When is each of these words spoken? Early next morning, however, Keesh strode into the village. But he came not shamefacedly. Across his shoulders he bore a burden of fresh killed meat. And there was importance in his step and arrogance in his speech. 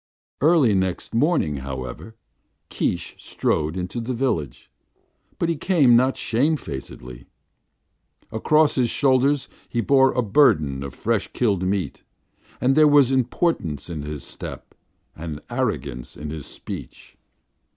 Early 0.41 0.73
next 0.73 1.13
morning, 1.13 1.57
however, 1.57 2.15
Keesh 2.71 3.15
strode 3.21 3.77
into 3.77 4.01
the 4.01 4.15
village. 4.15 4.71
But 5.37 5.47
he 5.47 5.55
came 5.55 5.95
not 5.95 6.17
shamefacedly. 6.17 7.27
Across 8.31 8.73
his 8.77 8.89
shoulders 8.89 9.47
he 9.69 9.79
bore 9.79 10.11
a 10.13 10.23
burden 10.23 10.81
of 10.81 10.95
fresh 10.95 11.27
killed 11.33 11.61
meat. 11.61 12.01
And 12.59 12.73
there 12.75 12.87
was 12.87 13.11
importance 13.11 13.91
in 13.91 14.01
his 14.01 14.23
step 14.23 14.73
and 15.15 15.39
arrogance 15.51 16.17
in 16.17 16.31
his 16.31 16.47
speech. 16.47 17.15